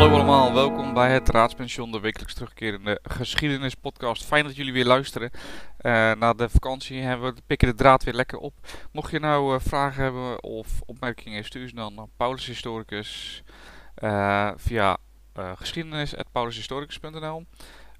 Hallo 0.00 0.14
allemaal, 0.14 0.52
welkom 0.52 0.94
bij 0.94 1.12
het 1.12 1.28
Raadspension, 1.28 1.92
de 1.92 2.00
wekelijks 2.00 2.34
terugkerende 2.34 2.98
geschiedenispodcast. 3.02 4.24
Fijn 4.24 4.44
dat 4.44 4.56
jullie 4.56 4.72
weer 4.72 4.84
luisteren. 4.84 5.30
Uh, 5.32 5.40
na 6.12 6.32
de 6.32 6.48
vakantie 6.48 7.00
hebben 7.00 7.34
we, 7.34 7.40
pikken 7.46 7.68
de 7.68 7.74
draad 7.74 8.04
weer 8.04 8.14
lekker 8.14 8.38
op. 8.38 8.54
Mocht 8.92 9.10
je 9.10 9.18
nou 9.18 9.54
uh, 9.54 9.60
vragen 9.60 10.02
hebben 10.02 10.42
of 10.42 10.80
opmerkingen, 10.86 11.44
stuur 11.44 11.68
ze 11.68 11.74
dan 11.74 11.94
naar 11.94 12.06
Paulus 12.16 12.46
Historicus 12.46 13.42
uh, 14.02 14.50
via 14.56 14.96
geschiedenis.paulushistoricus.nl 15.34 17.44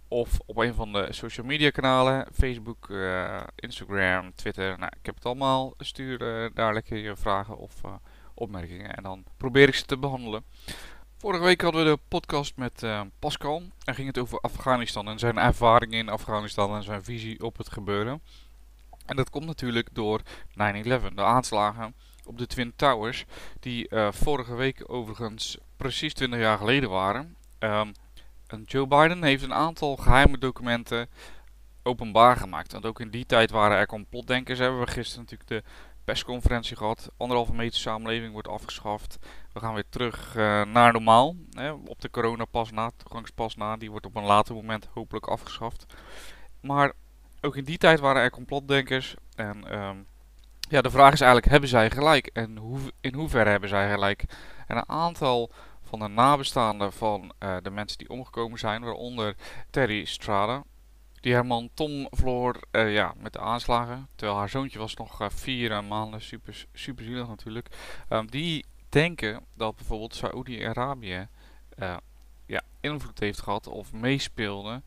of 0.09 0.39
op 0.47 0.57
een 0.57 0.75
van 0.75 0.93
de 0.93 1.07
social 1.11 1.47
media 1.47 1.71
kanalen, 1.71 2.27
Facebook, 2.33 2.89
Instagram, 3.55 4.35
Twitter. 4.35 4.79
Nou, 4.79 4.93
ik 5.01 5.07
heb 5.07 5.15
het 5.15 5.27
allemaal. 5.27 5.75
Stuur 5.79 6.19
daar 6.55 6.75
lekker 6.75 6.97
je 6.97 7.17
vragen 7.17 7.57
of 7.57 7.75
opmerkingen 8.35 8.95
en 8.95 9.03
dan 9.03 9.25
probeer 9.37 9.69
ik 9.69 9.75
ze 9.75 9.85
te 9.85 9.99
behandelen. 9.99 10.45
Vorige 11.21 11.43
week 11.43 11.61
hadden 11.61 11.85
we 11.85 11.91
de 11.91 11.99
podcast 12.09 12.57
met 12.57 12.83
uh, 12.83 13.01
Pascal. 13.19 13.63
En 13.85 13.95
ging 13.95 14.07
het 14.07 14.19
over 14.19 14.41
Afghanistan 14.41 15.09
en 15.09 15.19
zijn 15.19 15.39
ervaringen 15.39 15.99
in 15.99 16.09
Afghanistan 16.09 16.75
en 16.75 16.83
zijn 16.83 17.05
visie 17.05 17.43
op 17.43 17.57
het 17.57 17.73
gebeuren. 17.73 18.23
En 19.07 19.17
dat 19.17 19.31
komt 19.31 19.47
natuurlijk 19.47 19.89
door 19.93 20.21
9-11, 20.21 20.25
de 21.15 21.23
aanslagen 21.23 21.95
op 22.25 22.39
de 22.39 22.47
Twin 22.47 22.73
Towers. 22.77 23.25
Die 23.61 23.87
uh, 23.91 24.13
vorige 24.13 24.55
week 24.55 24.85
overigens 24.87 25.59
precies 25.77 26.15
20 26.15 26.41
jaar 26.41 26.59
geleden 26.59 26.91
waren. 26.91 27.37
Um, 27.59 27.93
en 28.47 28.63
Joe 28.67 28.87
Biden 28.87 29.23
heeft 29.23 29.43
een 29.43 29.55
aantal 29.55 29.97
geheime 29.97 30.39
documenten 30.39 31.09
openbaar 31.83 32.37
gemaakt. 32.37 32.73
Want 32.73 32.87
ook 32.87 33.01
in 33.01 33.11
die 33.11 33.27
tijd 33.27 33.51
waren 33.51 33.77
er 33.77 33.87
complotdenkers. 33.87 34.59
Hebben 34.59 34.81
we 34.81 34.87
gisteren 34.87 35.25
natuurlijk 35.25 35.51
de 35.51 35.71
persconferentie 36.05 36.77
gehad. 36.77 37.11
Anderhalve 37.17 37.55
meter 37.55 37.79
samenleving 37.79 38.33
wordt 38.33 38.49
afgeschaft. 38.49 39.19
We 39.53 39.61
gaan 39.61 39.75
weer 39.75 39.89
terug 39.89 40.35
uh, 40.37 40.65
naar 40.65 40.93
normaal. 40.93 41.37
Hè, 41.51 41.71
op 41.71 42.01
de 42.01 42.11
coronapas 42.11 42.71
na, 42.71 42.91
toegangspas 42.97 43.57
na. 43.57 43.77
Die 43.77 43.91
wordt 43.91 44.07
op 44.07 44.17
een 44.17 44.25
later 44.25 44.55
moment 44.55 44.89
hopelijk 44.93 45.27
afgeschaft. 45.27 45.87
Maar 46.61 46.93
ook 47.41 47.57
in 47.57 47.65
die 47.65 47.79
tijd 47.79 48.01
waren 48.01 48.23
er 48.23 48.31
complotdenkers. 48.31 49.15
En 49.35 49.79
um, 49.79 50.07
ja, 50.69 50.81
de 50.81 50.91
vraag 50.91 51.13
is 51.13 51.21
eigenlijk, 51.21 51.51
hebben 51.51 51.69
zij 51.69 51.91
gelijk? 51.91 52.27
En 52.27 52.57
hoe, 52.57 52.79
in 53.01 53.15
hoeverre 53.15 53.51
hebben 53.51 53.69
zij 53.69 53.91
gelijk? 53.91 54.25
En 54.67 54.77
een 54.77 54.89
aantal 54.89 55.51
van 55.83 55.99
de 55.99 56.09
nabestaanden 56.09 56.93
van 56.93 57.33
uh, 57.39 57.57
de 57.63 57.71
mensen 57.71 57.99
die 57.99 58.09
omgekomen 58.09 58.59
zijn, 58.59 58.83
waaronder 58.83 59.37
Terry 59.71 60.05
Strada, 60.05 60.63
die 61.21 61.33
Herman 61.33 61.71
Tom 61.75 62.09
verloor 62.11 62.57
uh, 62.73 62.93
ja, 62.95 63.15
met 63.17 63.33
de 63.33 63.39
aanslagen. 63.39 64.09
Terwijl 64.15 64.39
haar 64.39 64.49
zoontje 64.49 64.79
was 64.79 64.95
nog 64.95 65.23
uh, 65.23 65.29
vier 65.29 65.85
maanden, 65.85 66.23
super, 66.23 66.67
super 66.73 67.05
zielig 67.05 67.29
natuurlijk. 67.29 67.69
Um, 68.09 68.31
die 68.31 68.65
denken 68.89 69.45
dat 69.55 69.77
bijvoorbeeld 69.77 70.15
Saoedi-Arabië 70.15 71.29
ja, 72.47 72.63
invloed 72.81 73.21
heeft 73.21 73.41
gehad 73.41 73.67
of 73.67 73.93
meespeelde 73.93 74.83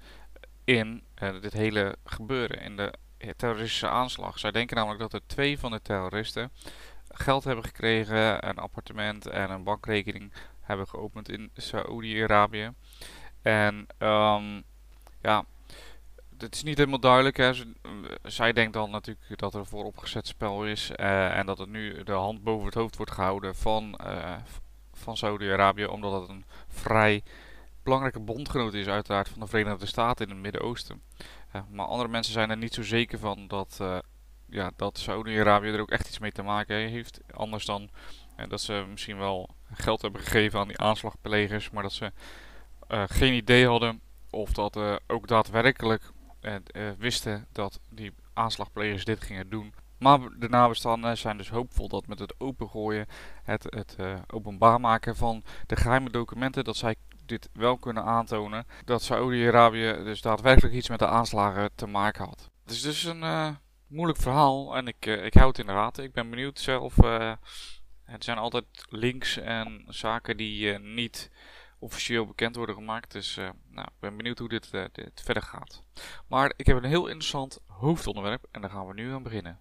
in 0.64 1.04
dit 1.42 1.54
hele 1.54 1.96
gebeuren, 2.06 2.62
in 2.62 2.76
de 2.76 2.94
terroristische 3.36 3.90
aanslag. 3.90 4.40
Zij 4.40 4.52
denken 4.52 4.76
namelijk 4.76 5.02
dat 5.02 5.14
er 5.14 5.28
twee 5.28 5.60
van 5.60 5.72
de 5.72 5.82
terroristen 5.82 6.52
geld 7.08 7.44
hebben 7.44 7.66
gekregen, 7.66 8.48
een 8.48 8.58
appartement 8.58 9.28
en 9.28 9.50
een 9.50 9.64
bankrekening 9.64 10.34
hebben 10.62 10.88
geopend 10.88 11.30
in 11.30 11.52
Saoedi-Arabië. 11.56 12.72
En 13.42 13.88
um, 14.00 14.64
ja, 15.22 15.46
het 16.38 16.56
is 16.56 16.64
niet 16.64 16.78
helemaal 16.78 17.00
duidelijk. 17.00 17.38
Hè. 17.38 17.52
zij 18.24 18.54
denkt 18.54 18.74
dan 18.74 18.92
natuurlijk 18.92 19.40
dat 19.40 19.54
er 19.54 19.60
een 19.60 19.66
vooropgezet 19.66 20.28
spel 20.28 20.66
is. 20.66 20.92
Uh, 20.96 21.38
en 21.38 21.46
dat 21.46 21.58
het 21.58 21.70
nu 21.70 22.04
de 22.04 22.12
hand 22.12 22.44
boven 22.44 22.66
het 22.66 22.74
hoofd 22.74 22.96
wordt 22.98 23.12
gehouden 23.12 23.56
van, 23.56 24.00
uh, 24.06 24.36
van 24.94 25.18
Saudi-Arabië. 25.18 25.86
Omdat 25.86 26.22
het 26.22 26.30
een 26.30 26.46
vrij 26.68 27.24
belangrijke 27.84 28.20
bondgenoot 28.20 28.74
is 28.74 28.88
uiteraard 28.88 29.30
van 29.30 29.40
de 29.40 29.48
Verenigde 29.48 29.86
Staten 29.86 30.26
in 30.26 30.32
het 30.32 30.42
Midden-Oosten. 30.42 31.02
Uh, 31.56 31.62
maar 31.70 31.86
andere 31.86 32.10
mensen 32.10 32.34
zijn 32.34 32.50
er 32.50 32.58
niet 32.58 32.74
zo 32.74 32.84
zeker 32.84 33.20
van 33.20 33.48
dat, 33.48 33.80
ja, 34.50 34.72
dat 34.76 34.98
Saudi-Arabië 34.98 35.70
er 35.70 35.82
ook 35.82 35.92
echt 35.92 36.08
iets 36.08 36.20
mee 36.20 36.32
te 36.32 36.42
maken 36.42 36.76
heeft. 36.76 37.20
Anders 37.32 37.66
dan 37.66 37.90
dat 38.48 38.62
ze 38.62 38.86
misschien 38.90 39.18
wel 39.18 39.50
geld 39.74 40.02
hebben 40.02 40.22
gegeven 40.22 40.60
aan 40.60 40.68
die 40.68 40.80
aanslagplegers. 40.80 41.70
Maar 41.70 41.84
dat 41.84 41.94
ze 41.94 42.12
geen 43.08 43.34
idee 43.34 43.68
hadden 43.68 44.02
of 44.30 44.52
dat 44.52 44.80
ook 45.08 45.28
daadwerkelijk 45.28 46.13
wisten 46.98 47.48
dat 47.52 47.80
die 47.90 48.14
aanslagplegers 48.34 49.06
dit 49.06 49.24
gingen 49.24 49.50
doen. 49.50 49.74
Maar 49.98 50.20
de 50.38 50.50
nabestaanden 50.50 51.18
zijn 51.18 51.38
dus 51.38 51.50
hoopvol 51.50 51.88
dat 51.88 52.08
met 52.08 52.20
het 52.20 52.36
opengooien, 52.38 53.08
het, 53.44 53.64
het 53.64 53.96
uh, 54.00 54.16
openbaar 54.28 54.80
maken 54.80 55.16
van 55.16 55.44
de 55.66 55.76
geheime 55.76 56.10
documenten, 56.10 56.64
dat 56.64 56.78
zij 56.78 56.96
dit 57.26 57.50
wel 57.54 57.78
kunnen 57.78 58.04
aantonen. 58.04 58.66
Dat 58.86 59.02
Saoedi-Arabië 59.02 60.04
dus 60.04 60.22
daadwerkelijk 60.22 60.74
iets 60.76 60.90
met 60.90 61.00
de 61.00 61.08
aanslagen 61.08 61.70
te 61.76 61.88
maken 61.88 62.26
had. 62.26 62.50
Het 62.64 62.74
is 62.74 62.82
dus 62.82 63.04
een 63.04 63.22
uh, 63.22 63.50
moeilijk 63.88 64.20
verhaal 64.20 64.76
en 64.76 64.88
ik, 64.88 65.06
ik 65.06 65.34
hou 65.34 65.48
het 65.48 65.60
in 65.60 65.70
de. 65.70 66.04
Ik 66.04 66.14
ben 66.14 66.30
benieuwd 66.30 66.60
zelf. 66.60 66.96
het 68.04 68.24
zijn 68.24 68.38
altijd 68.38 68.66
links 68.90 69.38
en 69.38 69.86
zaken 69.88 70.38
die 70.38 70.80
niet 70.80 71.30
officieel 71.84 72.26
bekend 72.26 72.56
worden 72.56 72.76
gemaakt. 72.76 73.12
Dus 73.12 73.38
uh, 73.38 73.50
nou, 73.70 73.88
ik 73.88 74.00
ben 74.00 74.18
benieuwd 74.18 74.40
hoe 74.40 74.50
dit, 74.50 74.70
uh, 74.72 74.84
dit, 74.92 75.22
verder 75.24 75.44
gaat. 75.44 75.84
Maar 76.28 76.54
ik 76.56 76.66
heb 76.66 76.78
een 76.78 76.84
heel 76.84 77.08
interessant 77.08 77.60
hoofdonderwerp 77.68 78.46
en 78.52 78.62
daar 78.62 78.70
gaan 78.70 78.88
we 78.88 78.94
nu 78.94 79.14
aan 79.14 79.24
beginnen. 79.24 79.60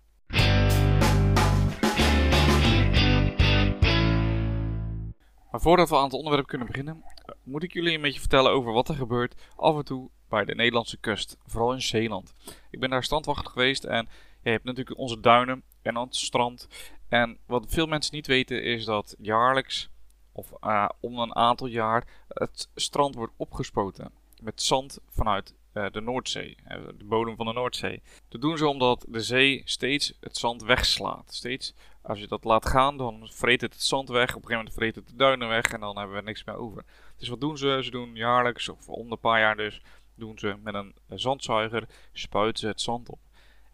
Maar 5.50 5.60
voordat 5.60 5.88
we 5.88 5.96
aan 5.96 6.04
het 6.04 6.12
onderwerp 6.12 6.46
kunnen 6.46 6.66
beginnen, 6.66 7.02
eh, 7.04 7.34
moet 7.42 7.62
ik 7.62 7.72
jullie 7.72 7.94
een 7.94 8.02
beetje 8.02 8.20
vertellen 8.20 8.52
over 8.52 8.72
wat 8.72 8.88
er 8.88 8.94
gebeurt 8.94 9.42
af 9.56 9.76
en 9.76 9.84
toe 9.84 10.10
bij 10.28 10.44
de 10.44 10.54
Nederlandse 10.54 10.96
kust, 10.96 11.36
vooral 11.46 11.72
in 11.72 11.82
Zeeland. 11.82 12.34
Ik 12.70 12.80
ben 12.80 12.90
daar 12.90 13.04
standwacht 13.04 13.48
geweest 13.48 13.84
en 13.84 14.08
je 14.42 14.50
hebt 14.50 14.64
natuurlijk 14.64 14.98
onze 14.98 15.20
duinen 15.20 15.62
en 15.82 15.96
het 15.96 16.16
strand. 16.16 16.68
En 17.08 17.38
wat 17.46 17.66
veel 17.68 17.86
mensen 17.86 18.14
niet 18.14 18.26
weten 18.26 18.62
is 18.62 18.84
dat 18.84 19.14
jaarlijks 19.18 19.90
of 20.32 20.52
uh, 20.60 20.88
om 21.00 21.18
een 21.18 21.34
aantal 21.34 21.66
jaar 21.66 22.06
het 22.28 22.68
strand 22.74 23.14
wordt 23.14 23.32
opgespoten 23.36 24.12
met 24.42 24.62
zand 24.62 24.98
vanuit 25.08 25.54
uh, 25.74 25.86
de 25.90 26.00
Noordzee, 26.00 26.56
uh, 26.68 26.86
de 26.98 27.04
bodem 27.04 27.36
van 27.36 27.46
de 27.46 27.52
Noordzee. 27.52 28.02
Dat 28.28 28.40
doen 28.40 28.58
ze 28.58 28.66
omdat 28.66 29.04
de 29.08 29.20
zee 29.20 29.62
steeds 29.64 30.12
het 30.20 30.36
zand 30.36 30.62
wegslaat. 30.62 31.34
Steeds 31.34 31.74
als 32.02 32.18
je 32.18 32.26
dat 32.26 32.44
laat 32.44 32.66
gaan, 32.66 32.96
dan 32.96 33.28
vreet 33.30 33.60
het 33.60 33.72
het 33.72 33.82
zand 33.82 34.08
weg. 34.08 34.28
Op 34.34 34.42
een 34.42 34.48
gegeven 34.48 34.56
moment 34.56 34.74
vreet 34.74 34.94
het 34.94 35.08
de 35.08 35.16
duinen 35.16 35.48
weg 35.48 35.72
en 35.72 35.80
dan 35.80 35.98
hebben 35.98 36.16
we 36.16 36.22
niks 36.22 36.44
meer 36.44 36.56
over. 36.56 36.84
Dus 37.16 37.28
wat 37.28 37.40
doen 37.40 37.58
ze? 37.58 37.80
Ze 37.82 37.90
doen 37.90 38.14
jaarlijks 38.14 38.68
of 38.68 38.88
om 38.88 39.12
een 39.12 39.18
paar 39.18 39.40
jaar 39.40 39.56
dus, 39.56 39.82
doen 40.14 40.38
ze 40.38 40.56
met 40.62 40.74
een 40.74 40.94
zandzuiger, 41.08 41.88
spuiten 42.12 42.60
ze 42.60 42.66
het 42.66 42.80
zand 42.80 43.08
op. 43.08 43.18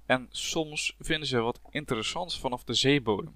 En 0.06 0.26
soms 0.30 0.94
vinden 0.98 1.28
ze 1.28 1.38
wat 1.40 1.60
interessants 1.70 2.40
vanaf 2.40 2.64
de 2.64 2.74
zeebodem. 2.74 3.34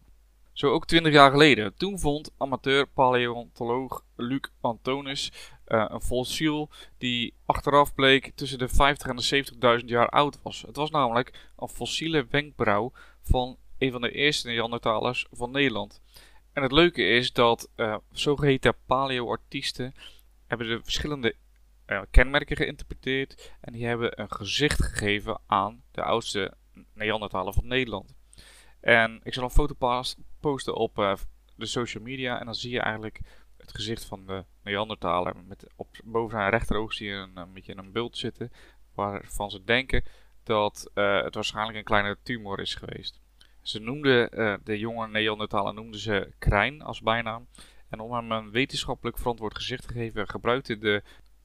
Zo 0.53 0.71
ook 0.71 0.87
20 0.87 1.13
jaar 1.13 1.31
geleden. 1.31 1.75
Toen 1.75 1.99
vond 1.99 2.33
amateur 2.39 2.87
paleontoloog 2.87 4.05
Luc 4.17 4.49
Antonis 4.61 5.33
uh, 5.67 5.85
een 5.89 6.01
fossiel 6.01 6.71
die 6.99 7.35
achteraf 7.47 7.95
bleek 7.95 8.33
tussen 8.35 8.59
de 8.59 8.69
50 8.69 9.09
en 9.09 9.17
de 9.17 9.81
70.000 9.81 9.85
jaar 9.87 10.09
oud 10.09 10.43
was. 10.43 10.63
Het 10.63 10.77
was 10.77 10.91
namelijk 10.91 11.51
een 11.57 11.69
fossiele 11.69 12.27
wenkbrauw 12.31 12.93
van 13.23 13.57
een 13.79 13.91
van 13.93 14.01
de 14.01 14.11
eerste 14.11 14.49
Neandertalers 14.49 15.27
van 15.31 15.51
Nederland. 15.51 16.01
En 16.53 16.63
het 16.63 16.73
leuke 16.73 17.03
is 17.03 17.33
dat 17.33 17.71
uh, 17.77 17.97
zogeheten 18.11 18.75
paleoartiesten 18.87 19.95
hebben 20.47 20.69
de 20.69 20.81
verschillende 20.83 21.35
uh, 21.87 22.01
kenmerken 22.11 22.57
geïnterpreteerd 22.57 23.53
en 23.61 23.73
die 23.73 23.87
hebben 23.87 24.21
een 24.21 24.33
gezicht 24.33 24.85
gegeven 24.85 25.41
aan 25.47 25.83
de 25.91 26.03
oudste 26.03 26.55
Neandertaler 26.95 27.53
van 27.53 27.67
Nederland. 27.67 28.15
En 28.81 29.21
ik 29.23 29.35
zal 29.35 29.45
een 29.45 29.51
foto 29.51 29.75
posten 30.43 30.75
op 30.75 30.99
uh, 30.99 31.15
de 31.57 31.67
social 31.67 32.03
media. 32.03 32.39
En 32.41 32.45
dan 32.45 32.55
zie 32.55 32.71
je 32.71 32.81
eigenlijk 32.81 33.21
het 33.57 33.75
gezicht 33.75 34.05
van 34.05 34.27
de 34.27 34.45
Neandertaler. 34.63 35.37
Met 35.47 35.67
op 35.77 35.89
boven 36.05 36.39
zijn 36.39 36.51
rechteroog 36.51 36.93
zie 36.93 37.09
je 37.09 37.29
een, 37.35 37.53
beetje 37.53 37.77
een 37.77 37.93
bult 37.93 38.17
zitten. 38.17 38.53
Waarvan 38.95 39.51
ze 39.51 39.65
denken 39.65 40.05
dat 40.43 40.91
uh, 40.95 41.23
het 41.23 41.35
waarschijnlijk 41.35 41.79
een 41.79 41.85
kleine 41.85 42.17
tumor 42.23 42.61
is 42.61 42.75
geweest. 42.75 43.21
Ze 43.63 43.79
noemden, 43.79 44.41
uh, 44.41 44.55
de 44.65 44.79
jonge 44.79 45.09
Neandertaler 45.09 45.75
noemden 45.75 46.01
ze 46.01 46.33
Krijn 46.39 46.83
als 46.83 47.01
bijnaam. 47.01 47.47
En 47.89 48.01
om 48.01 48.13
hem 48.13 48.33
een 48.33 48.51
wetenschappelijk 48.51 49.19
verantwoord 49.19 49.57
gezicht 49.57 49.87
te 49.87 49.93
geven, 49.93 50.29
gebruikten 50.29 50.81
de 50.81 51.03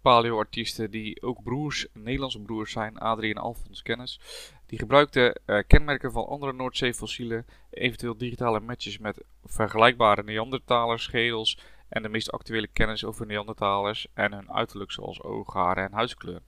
paleoartiesten 0.07 0.91
die 0.91 1.21
ook 1.21 1.43
broers, 1.43 1.87
Nederlandse 1.93 2.39
broers 2.39 2.71
zijn, 2.71 2.97
Adrie 2.97 3.33
en 3.33 3.41
Alfons 3.41 3.81
Kennis. 3.81 4.19
Die 4.65 4.79
gebruikten 4.79 5.39
uh, 5.45 5.59
kenmerken 5.67 6.11
van 6.11 6.27
andere 6.27 6.53
Noordzeefossielen, 6.53 7.45
eventueel 7.69 8.17
digitale 8.17 8.59
matches 8.59 8.97
met 8.97 9.23
vergelijkbare 9.45 10.23
Neandertalers, 10.23 11.03
schedels 11.03 11.59
en 11.89 12.01
de 12.01 12.09
meest 12.09 12.31
actuele 12.31 12.67
kennis 12.67 13.05
over 13.05 13.25
Neandertalers 13.25 14.07
en 14.13 14.33
hun 14.33 14.51
uiterlijk 14.51 14.91
zoals 14.91 15.21
oog, 15.21 15.53
haren 15.53 15.83
en 15.83 15.93
huidskleur. 15.93 16.41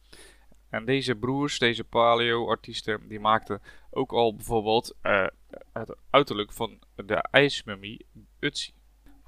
En 0.70 0.86
deze 0.86 1.16
broers, 1.16 1.60
deze 1.60 1.84
paleo-artiesten, 1.84 3.08
die 3.08 3.20
maakten 3.20 3.62
ook 3.92 4.12
al 4.12 4.36
bijvoorbeeld 4.36 4.96
uh, 5.04 5.28
het 5.74 5.96
uiterlijk 6.10 6.52
van 6.52 6.80
de 6.96 7.16
ijsmumie 7.32 8.06
Utsi. 8.40 8.74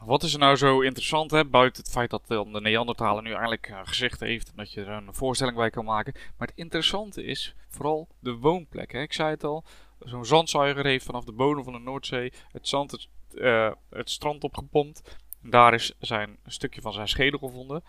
Wat 0.06 0.24
is 0.24 0.34
er 0.34 0.40
nou 0.40 0.56
zo 0.56 0.82
interessant, 0.82 1.52
buiten 1.52 1.84
het 1.84 1.92
feit 1.92 2.10
dat 2.10 2.28
de 2.28 2.60
Neandertaler 2.62 3.24
nu 3.24 3.30
eigenlijk 3.30 3.70
uh, 3.70 3.80
gezicht 3.84 4.20
heeft 4.20 4.50
en 4.50 4.56
dat 4.56 4.72
je 4.72 4.82
er 4.82 4.88
een 4.88 5.14
voorstelling 5.14 5.58
bij 5.58 5.70
kan 5.70 5.86
maken. 5.86 6.14
Maar 6.38 6.48
het 6.48 6.58
interessante 6.58 7.24
is 7.24 7.56
vooral 7.68 8.08
de 8.20 8.36
woonplek. 8.36 8.92
Hè? 8.92 9.02
Ik 9.02 9.14
zei 9.14 9.30
het 9.30 9.44
al, 9.44 9.64
zo'n 10.00 10.26
zandzuiger 10.26 10.86
heeft 10.86 11.06
vanaf 11.06 11.24
de 11.24 11.32
bodem 11.32 11.64
van 11.64 11.74
de 11.74 11.80
Noordzee 11.80 12.34
het, 12.52 12.68
zand, 12.68 12.92
het, 12.92 13.08
uh, 13.34 13.72
het 13.90 14.10
strand 14.10 14.44
opgepompt. 14.44 15.18
Daar 15.42 15.74
is 15.74 15.94
zijn, 16.00 16.38
een 16.44 16.52
stukje 16.52 16.82
van 16.82 16.94
zijn 16.94 17.08
schedel 17.08 17.40
gevonden. 17.40 17.84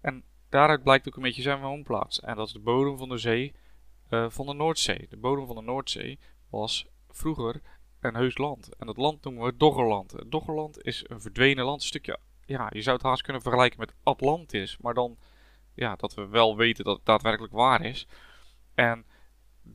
En 0.00 0.22
daaruit 0.48 0.82
blijkt 0.82 1.08
ook 1.08 1.16
een 1.16 1.22
beetje 1.22 1.42
zijn 1.42 1.60
woonplaats. 1.60 2.20
En 2.20 2.36
dat 2.36 2.46
is 2.46 2.52
de 2.52 2.58
bodem 2.58 2.98
van 2.98 3.08
de 3.08 3.18
zee 3.18 3.54
van 4.28 4.46
de 4.46 4.54
Noordzee. 4.54 5.06
De 5.10 5.16
bodem 5.16 5.46
van 5.46 5.56
de 5.56 5.62
Noordzee 5.62 6.18
was 6.50 6.86
vroeger 7.08 7.60
een 8.00 8.14
heus 8.14 8.38
land. 8.38 8.76
En 8.76 8.86
dat 8.86 8.96
land 8.96 9.24
noemen 9.24 9.44
we 9.44 9.56
Doggerland. 9.56 10.14
Doggerland 10.26 10.82
is 10.84 11.04
een 11.06 11.20
verdwenen 11.20 11.64
land. 11.64 11.80
Een 11.80 11.86
stukje, 11.86 12.18
ja, 12.46 12.66
je 12.72 12.82
zou 12.82 12.96
het 12.96 13.04
haast 13.04 13.22
kunnen 13.22 13.42
vergelijken 13.42 13.80
met 13.80 13.94
Atlantis. 14.02 14.78
Maar 14.78 14.94
dan, 14.94 15.18
ja, 15.74 15.96
dat 15.96 16.14
we 16.14 16.26
wel 16.26 16.56
weten 16.56 16.84
dat 16.84 16.96
het 16.96 17.06
daadwerkelijk 17.06 17.52
waar 17.52 17.84
is. 17.84 18.06
En 18.74 19.06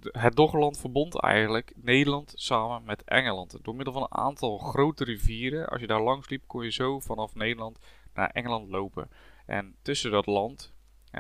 het 0.02 0.36
Doggerland 0.36 0.78
verbond 0.78 1.20
eigenlijk 1.20 1.74
Nederland 1.75 2.34
samen 2.36 2.84
met 2.84 3.04
Engeland. 3.04 3.58
Door 3.62 3.75
middel 3.75 3.94
van 3.94 4.02
een 4.02 4.18
aantal 4.18 4.58
grote 4.58 5.04
rivieren. 5.04 5.68
Als 5.68 5.81
je 5.81 5.88
daar 5.88 6.04
langs 6.04 6.30
liep, 6.30 6.44
kon 6.48 6.64
je 6.64 6.72
zo 6.72 7.00
vanaf 7.00 7.36
Nederland 7.36 7.80
naar 8.14 8.30
Engeland 8.30 8.70
lopen. 8.70 9.10
En 9.46 9.75
tussen 9.81 10.12
dat 10.12 10.25
land, 10.25 10.74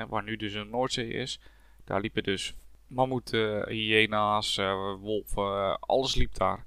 waar 0.07 0.23
nu 0.23 0.35
dus 0.35 0.53
een 0.53 0.69
Noordzee 0.69 1.09
is, 1.13 1.39
daar 1.83 2.01
liepen 2.01 2.23
dus 2.23 2.55
mammoeten, 2.87 3.69
hyena's, 3.69 4.57
uh, 4.57 4.95
wolven, 4.99 5.79
alles 5.79 6.15
liep 6.15 6.33
daar 6.33 6.65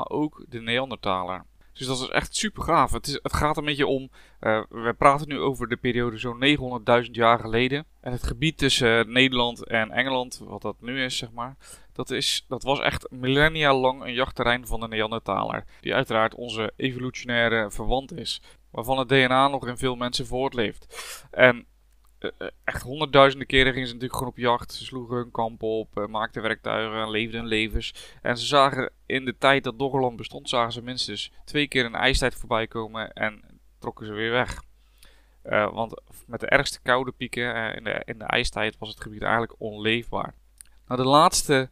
maar 0.00 0.18
ook 0.18 0.44
de 0.48 0.60
Neandertaler. 0.60 1.44
Dus 1.72 1.86
dat 1.86 2.00
is 2.00 2.08
echt 2.08 2.36
super 2.36 2.62
gaaf. 2.62 2.92
Het, 2.92 3.06
is, 3.06 3.18
het 3.22 3.32
gaat 3.32 3.56
een 3.56 3.64
beetje 3.64 3.86
om. 3.86 4.10
Uh, 4.40 4.62
we 4.68 4.94
praten 4.98 5.28
nu 5.28 5.38
over 5.38 5.68
de 5.68 5.76
periode 5.76 6.18
zo'n 6.18 6.82
900.000 7.04 7.10
jaar 7.10 7.38
geleden. 7.38 7.84
En 8.00 8.12
het 8.12 8.22
gebied 8.22 8.58
tussen 8.58 9.12
Nederland 9.12 9.66
en 9.66 9.90
Engeland, 9.90 10.40
wat 10.44 10.62
dat 10.62 10.76
nu 10.80 11.04
is, 11.04 11.16
zeg 11.16 11.30
maar. 11.32 11.56
Dat, 11.92 12.10
is, 12.10 12.44
dat 12.48 12.62
was 12.62 12.80
echt 12.80 13.10
millennia 13.10 13.74
lang 13.74 14.02
een 14.04 14.12
jachtterrein 14.12 14.66
van 14.66 14.80
de 14.80 14.88
Neandertaler. 14.88 15.64
Die 15.80 15.94
uiteraard 15.94 16.34
onze 16.34 16.72
evolutionaire 16.76 17.70
verwant 17.70 18.16
is. 18.16 18.42
Waarvan 18.70 18.98
het 18.98 19.08
DNA 19.08 19.48
nog 19.48 19.66
in 19.66 19.76
veel 19.76 19.96
mensen 19.96 20.26
voortleeft. 20.26 20.86
En 21.30 21.56
eh, 21.56 21.58
eh, 21.58 21.64
echt 22.64 22.82
honderdduizenden 22.82 23.46
keren 23.46 23.72
gingen 23.72 23.88
ze 23.88 23.92
natuurlijk 23.94 24.18
gewoon 24.18 24.32
op 24.32 24.38
jacht. 24.38 24.72
Ze 24.72 24.84
sloegen 24.84 25.16
hun 25.16 25.30
kampen 25.30 25.68
op, 25.68 25.98
uh, 25.98 26.06
maakten 26.06 26.42
werktuigen, 26.42 27.10
leefden 27.10 27.40
hun 27.40 27.48
levens. 27.48 27.94
En 28.22 28.38
ze 28.38 28.46
zagen 28.46 28.92
in 29.06 29.24
de 29.24 29.38
tijd 29.38 29.64
dat 29.64 29.78
Doggerland 29.78 30.16
bestond, 30.16 30.48
zagen 30.48 30.72
ze 30.72 30.82
minstens 30.82 31.32
twee 31.44 31.68
keer 31.68 31.84
een 31.84 31.94
ijstijd 31.94 32.34
voorbij 32.34 32.66
komen 32.66 33.12
en 33.12 33.60
trokken 33.78 34.06
ze 34.06 34.12
weer 34.12 34.30
weg. 34.30 34.62
want 35.72 36.02
met 36.26 36.40
de 36.40 36.46
ergste 36.46 36.80
koude 36.82 37.12
pieken 37.12 37.74
in, 37.74 37.84
de, 37.84 38.02
in 38.04 38.18
de 38.18 38.24
ijstijd 38.24 38.78
was 38.78 38.88
het 38.88 39.00
gebied 39.00 39.22
eigenlijk 39.22 39.54
onleefbaar. 39.58 40.34
Nou, 40.86 41.02
de 41.02 41.08
laatste 41.08 41.70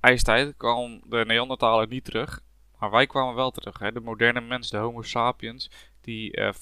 ijstijd 0.00 0.56
kwam 0.56 1.00
de 1.04 1.24
Neandertaler 1.26 1.88
niet 1.88 2.04
terug, 2.04 2.40
maar 2.80 2.90
wij 2.90 3.06
kwamen 3.06 3.34
wel 3.34 3.50
terug. 3.50 3.78
Hè. 3.78 3.92
De 3.92 4.00
moderne 4.00 4.40
mens, 4.40 4.70
de 4.70 4.76
Homo 4.76 5.02
sapiens, 5.02 5.70
die 6.00 6.36
uh, 6.36 6.52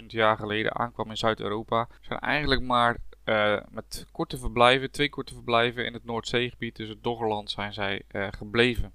45.000 0.00 0.06
jaar 0.06 0.36
geleden 0.36 0.74
aankwam 0.74 1.10
in 1.10 1.16
Zuid-Europa, 1.16 1.88
zijn 2.00 2.18
eigenlijk 2.18 2.62
maar 2.62 2.96
uh, 3.24 3.60
met 3.70 4.06
korte 4.12 4.38
verblijven, 4.38 4.90
twee 4.90 5.08
korte 5.08 5.34
verblijven 5.34 5.86
in 5.86 5.92
het 5.92 6.04
Noordzeegebied, 6.04 6.76
dus 6.76 6.88
het 6.88 7.02
Doggerland, 7.02 7.50
zijn 7.50 7.72
zij 7.72 8.02
uh, 8.12 8.28
gebleven. 8.30 8.92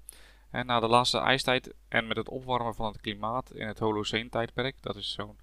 En 0.50 0.66
na 0.66 0.80
de 0.80 0.88
laatste 0.88 1.18
ijstijd 1.18 1.74
en 1.88 2.06
met 2.06 2.16
het 2.16 2.28
opwarmen 2.28 2.74
van 2.74 2.86
het 2.86 3.00
klimaat 3.00 3.50
in 3.54 3.66
het 3.66 3.78
Holocene-tijdperk, 3.78 4.76
dat 4.80 4.96
is 4.96 5.12
zo'n 5.12 5.36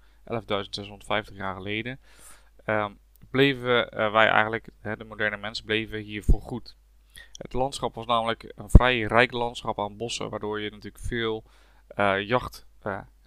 11.650 1.30 1.34
jaar 1.34 1.54
geleden, 1.54 2.00
um, 2.66 2.98
bleven 3.30 3.88
wij 4.12 4.28
eigenlijk, 4.28 4.68
de 4.82 5.04
moderne 5.04 5.36
mensen, 5.36 5.64
bleven 5.64 5.98
hier 5.98 6.22
voor 6.22 6.40
goed. 6.40 6.76
Het 7.32 7.52
landschap 7.52 7.94
was 7.94 8.06
namelijk 8.06 8.52
een 8.56 8.70
vrij 8.70 9.00
rijk 9.00 9.32
landschap 9.32 9.78
aan 9.78 9.96
bossen, 9.96 10.30
waardoor 10.30 10.60
je 10.60 10.70
natuurlijk 10.70 11.04
veel 11.04 11.44
jacht 12.24 12.66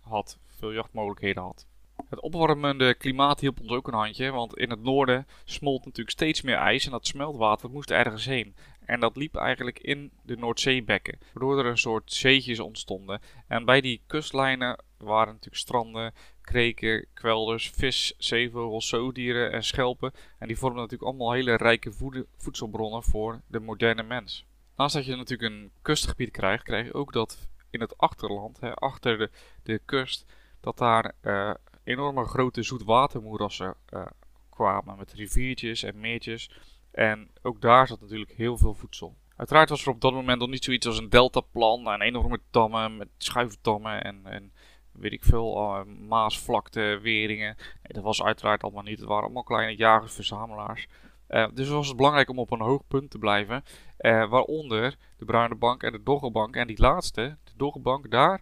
had 0.02 0.38
veel 0.48 0.74
jachtmogelijkheden 0.74 1.44
had. 1.44 1.66
Het 2.10 2.20
opwarmende 2.20 2.94
klimaat 2.96 3.40
hielp 3.40 3.60
ons 3.62 3.72
ook 3.72 3.88
een 3.88 3.94
handje, 3.94 4.32
want 4.32 4.58
in 4.58 4.70
het 4.70 4.82
noorden 4.82 5.28
smolt 5.44 5.86
natuurlijk 5.86 6.10
steeds 6.10 6.42
meer 6.42 6.56
ijs 6.56 6.86
en 6.86 6.92
dat 6.92 7.08
smeltwater 7.08 7.70
moest 7.70 7.92
ergens 7.92 8.26
heen. 8.26 8.56
En 8.86 9.00
dat 9.00 9.16
liep 9.16 9.36
eigenlijk 9.36 9.80
in 9.80 10.12
de 10.22 10.38
Noordzeebekken, 10.38 11.20
waardoor 11.34 11.60
er 11.60 11.66
een 11.66 11.78
soort 11.78 12.14
zeetjes 12.14 12.60
ontstonden. 12.60 13.22
En 13.48 13.66
bij 13.66 13.82
die 13.82 14.02
kustlijnen 14.08 14.84
waren 14.98 15.34
natuurlijk 15.34 15.62
stranden, 15.62 16.14
kreken, 16.46 17.06
kwelders, 17.14 17.70
vis, 17.70 18.14
zeevogels, 18.18 18.88
zoodieren 18.88 19.52
en 19.52 19.64
schelpen. 19.64 20.12
En 20.40 20.48
die 20.48 20.58
vormden 20.58 20.82
natuurlijk 20.82 21.10
allemaal 21.10 21.32
hele 21.32 21.56
rijke 21.56 21.92
voedselbronnen 22.38 23.04
voor 23.04 23.42
de 23.48 23.60
moderne 23.60 24.04
mens. 24.04 24.46
Naast 24.76 24.96
dat 24.96 25.06
je 25.06 25.16
natuurlijk 25.16 25.54
een 25.54 25.72
kustgebied 25.82 26.32
krijgt, 26.32 26.64
krijg 26.64 26.86
je 26.86 26.94
ook 26.94 27.14
dat 27.14 27.48
in 27.70 27.82
het 27.82 27.98
achterland, 27.98 28.60
hè, 28.60 28.74
achter 28.74 29.18
de, 29.18 29.30
de 29.64 29.82
kust, 29.86 30.26
dat 30.60 30.78
daar 30.78 31.14
uh, 31.22 31.54
enorme 31.84 32.26
grote 32.26 32.64
zoetwatermoerassen 32.64 33.76
uh, 33.94 34.06
kwamen 34.50 34.98
met 34.98 35.14
riviertjes 35.14 35.84
en 35.84 36.00
meertjes. 36.00 36.52
En 36.92 37.30
ook 37.42 37.62
daar 37.62 37.88
zat 37.88 38.02
natuurlijk 38.02 38.32
heel 38.32 38.58
veel 38.58 38.74
voedsel. 38.74 39.16
Uiteraard 39.36 39.70
was 39.70 39.82
er 39.86 39.92
op 39.92 40.02
dat 40.02 40.14
moment 40.14 40.40
nog 40.40 40.50
niet 40.50 40.64
zoiets 40.64 40.88
als 40.88 40.98
een 40.98 41.10
deltaplan 41.10 41.88
en 41.88 42.02
enorme 42.02 42.40
dammen 42.52 42.98
met 42.98 43.08
schuifdammen 43.18 44.04
en, 44.04 44.26
en 44.26 44.54
weet 45.00 45.12
ik 45.12 45.24
veel, 45.24 45.58
uh, 45.58 46.08
maasvlakte, 46.08 47.00
weringen. 47.02 47.56
Dat 47.82 48.04
was 48.04 48.24
uiteraard 48.24 48.64
allemaal 48.64 48.84
niet. 48.84 49.00
Het 49.00 49.08
waren 49.08 49.24
allemaal 49.24 49.44
kleine 49.44 49.76
jagers-verzamelaars. 49.76 50.88
Uh, 51.30 51.48
dus 51.54 51.70
was 51.70 51.88
het 51.88 51.98
belangrijk 51.98 52.30
om 52.30 52.40
op 52.40 52.52
een 52.52 52.62
hoog 52.62 52.82
punt 52.88 53.12
te 53.12 53.18
blijven. 53.18 53.64
Uh, 54.00 54.30
waaronder 54.30 54.96
de 55.18 55.26
Bruine 55.26 55.56
Bank 55.56 55.84
en 55.84 55.92
de 55.92 56.04
Doggerbank. 56.04 56.56
En 56.56 56.68
die 56.68 56.80
laatste, 56.80 57.38
de 57.44 57.52
Doggerbank, 57.56 58.12
daar 58.12 58.42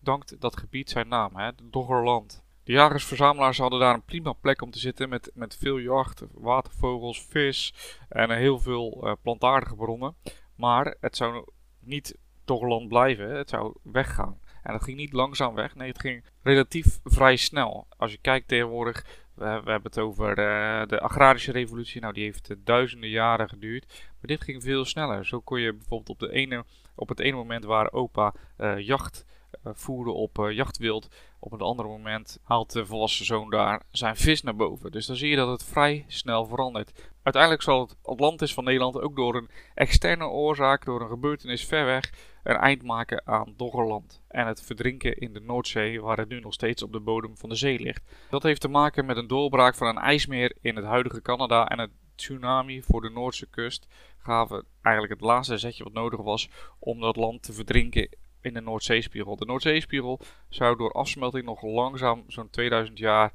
dankt 0.00 0.40
dat 0.40 0.58
gebied 0.58 0.90
zijn 0.90 1.08
naam, 1.08 1.36
hè, 1.36 1.50
Doggerland. 1.62 2.42
De 2.64 2.72
jagers-verzamelaars 2.72 3.58
hadden 3.58 3.80
daar 3.80 3.94
een 3.94 4.04
prima 4.04 4.32
plek 4.32 4.62
om 4.62 4.70
te 4.70 4.78
zitten 4.78 5.08
met, 5.08 5.30
met 5.34 5.56
veel 5.56 5.78
jacht, 5.78 6.22
watervogels, 6.32 7.22
vis 7.22 7.74
en 8.08 8.30
heel 8.30 8.58
veel 8.58 9.18
plantaardige 9.22 9.74
bronnen. 9.74 10.16
Maar 10.56 10.94
het 11.00 11.16
zou 11.16 11.44
niet 11.80 12.18
Doggerland 12.44 12.88
blijven, 12.88 13.30
het 13.36 13.48
zou 13.48 13.74
weggaan. 13.82 14.38
En 14.64 14.72
dat 14.72 14.82
ging 14.82 14.96
niet 14.96 15.12
langzaam 15.12 15.54
weg, 15.54 15.74
nee, 15.74 15.88
het 15.88 16.00
ging 16.00 16.24
relatief 16.42 16.98
vrij 17.04 17.36
snel. 17.36 17.86
Als 17.96 18.12
je 18.12 18.18
kijkt 18.18 18.48
tegenwoordig, 18.48 19.04
we, 19.34 19.44
we 19.44 19.70
hebben 19.70 19.82
het 19.82 19.98
over 19.98 20.28
uh, 20.28 20.86
de 20.86 21.00
agrarische 21.00 21.52
revolutie, 21.52 22.00
nou 22.00 22.12
die 22.12 22.24
heeft 22.24 22.50
uh, 22.50 22.56
duizenden 22.64 23.08
jaren 23.08 23.48
geduurd. 23.48 23.86
Maar 23.88 24.30
dit 24.36 24.42
ging 24.42 24.62
veel 24.62 24.84
sneller. 24.84 25.26
Zo 25.26 25.40
kon 25.40 25.60
je 25.60 25.72
bijvoorbeeld 25.72 26.08
op, 26.08 26.18
de 26.18 26.32
ene, 26.32 26.64
op 26.94 27.08
het 27.08 27.20
ene 27.20 27.36
moment 27.36 27.64
waar 27.64 27.92
opa 27.92 28.34
jacht 28.76 29.24
eh, 29.26 29.33
voeren 29.64 30.14
op 30.14 30.38
eh, 30.38 30.50
jachtwild. 30.50 31.08
Op 31.38 31.52
een 31.52 31.60
ander 31.60 31.86
moment 31.86 32.38
haalt 32.42 32.72
de 32.72 32.86
volwassen 32.86 33.24
zoon 33.24 33.50
daar 33.50 33.82
zijn 33.90 34.16
vis 34.16 34.42
naar 34.42 34.56
boven. 34.56 34.92
Dus 34.92 35.06
dan 35.06 35.16
zie 35.16 35.28
je 35.28 35.36
dat 35.36 35.48
het 35.48 35.64
vrij 35.64 36.04
snel 36.08 36.46
verandert. 36.46 37.10
Uiteindelijk 37.22 37.62
zal 37.62 37.80
het 37.80 37.96
Atlantis 38.02 38.54
van 38.54 38.64
Nederland 38.64 39.00
ook 39.00 39.16
door 39.16 39.34
een 39.34 39.50
externe 39.74 40.26
oorzaak, 40.26 40.84
door 40.84 41.00
een 41.00 41.08
gebeurtenis 41.08 41.64
ver 41.64 41.84
weg, 41.84 42.12
een 42.42 42.56
eind 42.56 42.82
maken 42.82 43.26
aan 43.26 43.54
Doggerland. 43.56 44.22
En 44.28 44.46
het 44.46 44.62
verdrinken 44.62 45.16
in 45.16 45.32
de 45.32 45.40
Noordzee, 45.40 46.00
waar 46.00 46.18
het 46.18 46.28
nu 46.28 46.40
nog 46.40 46.52
steeds 46.52 46.82
op 46.82 46.92
de 46.92 47.00
bodem 47.00 47.36
van 47.36 47.48
de 47.48 47.54
zee 47.54 47.80
ligt. 47.80 48.02
Dat 48.30 48.42
heeft 48.42 48.60
te 48.60 48.68
maken 48.68 49.06
met 49.06 49.16
een 49.16 49.26
doorbraak 49.26 49.74
van 49.74 49.86
een 49.86 50.02
ijsmeer 50.02 50.56
in 50.60 50.76
het 50.76 50.84
huidige 50.84 51.22
Canada 51.22 51.66
en 51.66 51.78
het 51.78 51.90
tsunami 52.14 52.82
voor 52.82 53.00
de 53.00 53.10
Noordse 53.10 53.46
kust 53.46 53.86
gaven 54.18 54.64
eigenlijk 54.82 55.14
het 55.14 55.28
laatste 55.28 55.58
zetje 55.58 55.84
wat 55.84 55.92
nodig 55.92 56.20
was 56.20 56.48
om 56.78 57.00
dat 57.00 57.16
land 57.16 57.42
te 57.42 57.52
verdrinken 57.52 58.08
in 58.44 58.54
de 58.54 58.60
Noordzeespiegel. 58.60 59.36
De 59.36 59.44
Noordzeespiegel 59.44 60.20
zou 60.48 60.76
door 60.76 60.92
afsmelting 60.92 61.44
nog 61.44 61.62
langzaam 61.62 62.24
zo'n 62.26 62.50
2000 62.50 62.98
jaar 62.98 63.32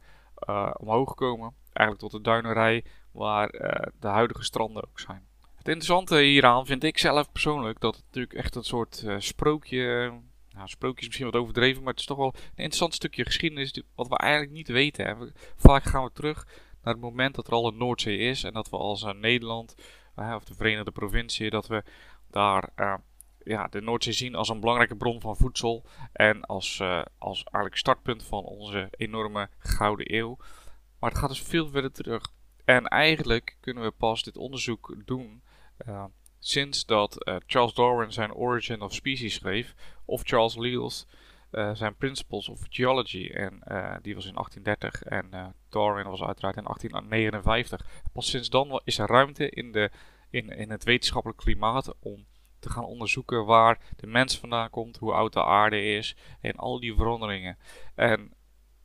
uh, 0.49 0.71
omhoog 0.77 1.13
komen. 1.13 1.53
Eigenlijk 1.73 1.99
tot 1.99 2.11
de 2.11 2.29
duinerij 2.29 2.85
waar 3.11 3.53
uh, 3.53 3.69
de 3.99 4.07
huidige 4.07 4.43
stranden 4.43 4.83
ook 4.83 4.99
zijn. 4.99 5.27
Het 5.55 5.67
interessante 5.67 6.21
hieraan 6.21 6.65
vind 6.65 6.83
ik 6.83 6.97
zelf 6.97 7.31
persoonlijk 7.31 7.79
dat 7.79 7.95
het 7.95 8.05
natuurlijk 8.05 8.33
echt 8.33 8.55
een 8.55 8.63
soort 8.63 9.03
uh, 9.05 9.15
sprookje. 9.17 10.13
Nou, 10.49 10.93
is 10.95 11.05
misschien 11.05 11.25
wat 11.25 11.41
overdreven, 11.41 11.83
maar 11.83 11.91
het 11.91 11.99
is 11.99 12.05
toch 12.07 12.17
wel 12.17 12.33
een 12.35 12.49
interessant 12.55 12.93
stukje 12.93 13.25
geschiedenis 13.25 13.81
wat 13.95 14.07
we 14.07 14.17
eigenlijk 14.17 14.51
niet 14.51 14.67
weten. 14.67 15.33
Vaak 15.55 15.83
gaan 15.83 16.03
we 16.03 16.11
terug 16.11 16.47
naar 16.83 16.93
het 16.93 17.03
moment 17.03 17.35
dat 17.35 17.47
er 17.47 17.53
al 17.53 17.67
een 17.67 17.77
Noordzee 17.77 18.17
is 18.17 18.43
en 18.43 18.53
dat 18.53 18.69
we 18.69 18.77
als 18.77 19.05
Nederland 19.13 19.75
of 20.15 20.43
de 20.43 20.55
Verenigde 20.55 20.91
Provincie, 20.91 21.49
dat 21.49 21.67
we 21.67 21.83
daar 22.29 22.69
ja, 23.49 23.67
de 23.67 23.81
Noordzee 23.81 24.13
zien 24.13 24.35
als 24.35 24.49
een 24.49 24.59
belangrijke 24.59 24.95
bron 24.95 25.21
van 25.21 25.37
voedsel. 25.37 25.85
En 26.11 26.45
als, 26.45 26.79
uh, 26.79 27.01
als 27.17 27.43
eigenlijk 27.43 27.75
startpunt 27.75 28.23
van 28.23 28.43
onze 28.43 28.87
enorme 28.91 29.49
gouden 29.59 30.15
eeuw. 30.15 30.37
Maar 30.99 31.09
het 31.09 31.19
gaat 31.19 31.29
dus 31.29 31.41
veel 31.41 31.69
verder 31.69 31.91
terug. 31.91 32.33
En 32.65 32.85
eigenlijk 32.85 33.57
kunnen 33.59 33.83
we 33.83 33.91
pas 33.91 34.23
dit 34.23 34.37
onderzoek 34.37 34.95
doen 35.05 35.43
uh, 35.87 36.05
sinds 36.39 36.85
dat 36.85 37.27
uh, 37.27 37.35
Charles 37.45 37.73
Darwin 37.73 38.11
zijn 38.11 38.33
Origin 38.33 38.81
of 38.81 38.93
Species 38.93 39.33
schreef. 39.33 39.75
Of 40.05 40.21
Charles 40.23 40.55
Lyell 40.55 40.91
zijn 41.73 41.95
Principles 41.95 42.49
of 42.49 42.59
Geology. 42.69 43.29
En 43.29 43.61
die 44.01 44.15
was 44.15 44.25
in 44.25 44.33
1830 44.33 45.03
en 45.03 45.55
Darwin 45.69 46.09
was 46.09 46.21
uiteraard 46.21 46.57
in 46.57 46.63
1859. 46.63 47.85
Pas 48.13 48.29
sinds 48.29 48.49
dan 48.49 48.81
is 48.83 48.97
er 48.97 49.07
ruimte 49.07 49.49
in, 49.49 49.71
de, 49.71 49.91
in, 50.29 50.49
in 50.49 50.69
het 50.69 50.83
wetenschappelijk 50.83 51.39
klimaat 51.39 51.93
om 51.99 52.25
te 52.59 52.69
gaan 52.69 52.85
onderzoeken 52.85 53.45
waar 53.45 53.79
de 53.95 54.07
mens 54.07 54.39
vandaan 54.39 54.69
komt, 54.69 54.97
hoe 54.97 55.13
oud 55.13 55.33
de 55.33 55.43
aarde 55.43 55.83
is 55.83 56.15
en 56.41 56.55
al 56.55 56.79
die 56.79 56.95
veranderingen. 56.95 57.57
En 57.95 58.33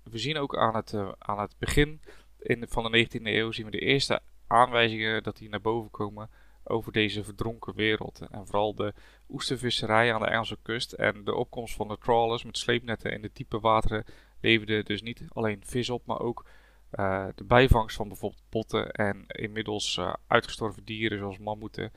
we 0.02 0.18
zien 0.18 0.36
ook 0.36 0.56
aan 0.56 0.74
het, 0.74 0.94
aan 1.18 1.38
het 1.38 1.54
begin 1.58 2.00
in, 2.38 2.64
van 2.68 2.92
de 2.92 3.06
19e 3.06 3.22
eeuw 3.22 3.52
zien 3.52 3.64
we 3.64 3.70
de 3.70 3.78
eerste 3.78 4.20
aanwijzingen 4.46 5.22
dat 5.22 5.36
die 5.36 5.48
naar 5.48 5.60
boven 5.60 5.90
komen 5.90 6.30
over 6.64 6.92
deze 6.92 7.24
verdronken 7.24 7.74
wereld. 7.74 8.20
En 8.30 8.46
vooral 8.46 8.74
de 8.74 8.94
oestervisserij 9.28 10.14
aan 10.14 10.20
de 10.20 10.26
Engelse 10.26 10.58
kust 10.62 10.92
en 10.92 11.24
de 11.24 11.34
opkomst 11.34 11.74
van 11.74 11.88
de 11.88 11.98
trawlers 11.98 12.44
met 12.44 12.58
sleepnetten 12.58 13.12
in 13.12 13.22
de 13.22 13.30
diepe 13.32 13.60
wateren 13.60 14.04
leverde 14.40 14.82
dus 14.82 15.02
niet 15.02 15.24
alleen 15.28 15.62
vis 15.64 15.90
op, 15.90 16.06
maar 16.06 16.20
ook 16.20 16.46
uh, 16.92 17.26
de 17.34 17.44
bijvangst 17.44 17.96
van 17.96 18.08
bijvoorbeeld 18.08 18.42
botten 18.48 18.90
en 18.90 19.24
inmiddels 19.26 19.96
uh, 19.96 20.14
uitgestorven 20.26 20.84
dieren 20.84 21.18
zoals 21.18 21.38
mammoeten 21.38 21.92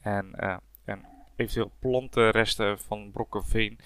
en, 0.00 0.34
en 0.84 1.04
eventueel 1.40 1.72
plantenresten 1.78 2.78
van 2.78 3.10
brokken 3.10 3.44
veen. 3.44 3.78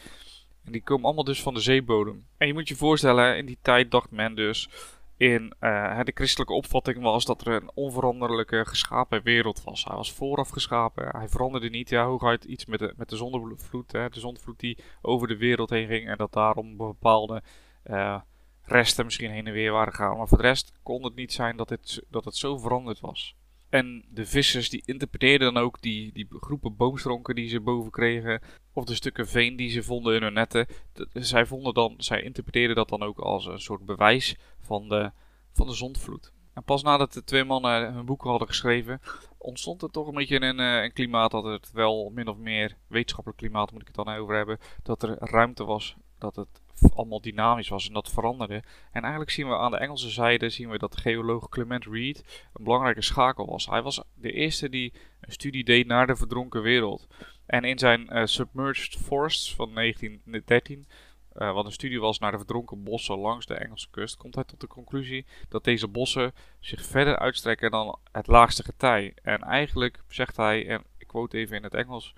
En 0.65 0.73
die 0.73 0.83
komen 0.83 1.05
allemaal 1.05 1.25
dus 1.25 1.43
van 1.43 1.55
de 1.55 1.61
zeebodem. 1.61 2.27
En 2.37 2.47
je 2.47 2.53
moet 2.53 2.69
je 2.69 2.77
voorstellen, 2.77 3.37
in 3.37 3.47
die 3.47 3.59
tijd 3.63 3.91
dacht 3.91 4.11
men 4.11 4.35
dus 4.35 4.69
in 5.17 5.55
uh, 5.61 6.01
de 6.03 6.13
christelijke 6.15 6.53
opvatting 6.53 7.03
was 7.03 7.25
dat 7.25 7.47
er 7.47 7.53
een 7.53 7.71
onveranderlijke 7.75 8.65
geschapen 8.67 9.23
wereld 9.23 9.65
was. 9.65 9.85
Hij 9.85 9.97
was 9.97 10.13
vooraf 10.13 10.49
geschapen, 10.49 11.09
hij 11.17 11.29
veranderde 11.29 11.69
niet. 11.69 11.89
Ja, 11.89 12.05
hooguit 12.05 12.45
iets 12.45 12.67
met 12.67 12.79
de, 12.79 12.95
met 12.97 13.09
de 13.09 13.17
zondvloed, 13.17 13.93
hè, 13.93 14.09
de 14.09 14.21
zondvloed 14.21 14.61
die 14.61 14.79
over 15.03 15.29
de 15.29 15.37
wereld 15.37 15.71
heen 15.71 15.87
ging 15.87 16.09
en 16.09 16.17
dat 16.17 16.33
daarom 16.33 16.77
bepaalde 16.77 17.43
uh, 17.87 18.21
resten 18.63 19.05
misschien 19.05 19.31
heen 19.31 19.47
en 19.47 19.53
weer 19.53 19.73
waren 19.73 19.93
gegaan. 19.93 20.17
Maar 20.17 20.29
voor 20.29 20.39
de 20.39 20.45
rest 20.45 20.73
kon 20.83 21.05
het 21.05 21.15
niet 21.15 21.33
zijn 21.33 21.57
dat 21.57 21.69
het, 21.69 22.03
dat 22.09 22.25
het 22.25 22.37
zo 22.37 22.59
veranderd 22.59 23.01
was. 23.01 23.37
En 23.75 24.05
de 24.09 24.27
vissers 24.27 24.71
die 24.71 24.83
interpreteerden 24.85 25.55
dan 25.55 25.63
ook 25.63 25.83
die, 25.83 26.13
die 26.13 26.27
groepen 26.31 26.77
boomstronken 26.77 27.35
die 27.35 27.49
ze 27.49 27.61
boven 27.61 27.91
kregen. 27.91 28.41
Of 28.73 28.85
de 28.85 28.95
stukken 28.95 29.29
veen 29.29 29.57
die 29.57 29.71
ze 29.71 29.83
vonden 29.83 30.15
in 30.15 30.23
hun 30.23 30.33
netten. 30.33 30.67
zij, 31.13 31.47
vonden 31.47 31.75
dan, 31.75 31.95
zij 31.99 32.23
interpreteerden 32.23 32.77
dat 32.77 32.89
dan 32.89 33.03
ook 33.03 33.19
als 33.19 33.47
een 33.47 33.61
soort 33.61 33.85
bewijs 33.85 34.37
van 34.61 34.89
de, 34.89 35.11
van 35.53 35.67
de 35.67 35.73
zondvloed. 35.73 36.33
En 36.53 36.65
pas 36.65 36.83
nadat 36.83 37.13
de 37.13 37.25
twee 37.25 37.45
mannen 37.45 37.95
hun 37.95 38.05
boeken 38.05 38.31
hadden 38.31 38.49
geschreven, 38.49 39.01
ontstond 39.39 39.83
er 39.83 39.91
toch 39.91 40.07
een 40.07 40.15
beetje 40.15 40.41
een, 40.41 40.61
eh, 40.61 40.83
een 40.83 40.93
klimaat 40.93 41.31
dat 41.31 41.45
het 41.45 41.73
wel 41.73 42.11
min 42.15 42.29
of 42.29 42.37
meer 42.37 42.77
wetenschappelijk 42.87 43.41
klimaat 43.41 43.73
moet 43.73 43.81
ik 43.81 43.87
het 43.87 44.07
dan 44.07 44.17
over 44.17 44.37
hebben. 44.37 44.59
Dat 44.83 45.03
er 45.03 45.17
ruimte 45.19 45.65
was, 45.65 45.97
dat 46.25 46.37
het 46.37 46.93
allemaal 46.95 47.21
dynamisch 47.21 47.69
was 47.69 47.87
en 47.87 47.93
dat 47.93 48.11
veranderde. 48.11 48.63
En 48.93 49.03
eigenlijk 49.03 49.31
zien 49.31 49.49
we 49.49 49.57
aan 49.57 49.71
de 49.71 49.77
Engelse 49.77 50.11
zijde 50.11 50.49
zien 50.49 50.71
we 50.71 50.79
dat 50.79 50.97
geoloog 50.97 51.49
Clement 51.49 51.85
Reed 51.85 52.49
een 52.53 52.65
belangrijke 52.65 53.03
schakel 53.03 53.47
was. 53.47 53.67
Hij 53.67 53.83
was 53.83 54.03
de 54.15 54.33
eerste 54.33 54.69
die 54.69 54.93
een 55.21 55.33
studie 55.33 55.65
deed 55.65 55.87
naar 55.87 56.07
de 56.07 56.17
verdronken 56.17 56.63
wereld. 56.63 57.07
En 57.47 57.65
in 57.65 57.79
zijn 57.79 58.09
uh, 58.13 58.25
Submerged 58.25 58.97
Forests 58.97 59.55
van 59.55 59.75
1913, 59.75 60.79
uh, 60.79 61.49
eh, 61.49 61.55
wat 61.55 61.65
een 61.65 61.73
studie 61.73 62.01
was 62.01 62.19
naar 62.19 62.31
de 62.31 62.37
verdronken 62.37 62.83
bossen 62.83 63.19
langs 63.19 63.47
de 63.47 63.55
Engelse 63.55 63.91
kust, 63.91 64.17
komt 64.17 64.35
hij 64.35 64.45
tot 64.45 64.61
de 64.61 64.67
conclusie 64.67 65.27
dat 65.49 65.65
deze 65.65 65.89
bossen 65.89 66.33
zich 66.61 66.85
verder 66.85 67.19
uitstrekken 67.19 67.71
dan 67.71 67.99
het 68.13 68.27
laagste 68.27 68.63
getij. 68.63 69.15
En 69.23 69.41
eigenlijk 69.41 70.03
zegt 70.09 70.37
hij, 70.37 70.69
en 70.69 70.85
ik 70.99 71.07
quote 71.07 71.39
even 71.39 71.57
in 71.57 71.63
het 71.63 71.75
Engels: 71.75 72.15